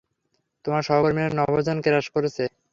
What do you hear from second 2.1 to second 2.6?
করেছে।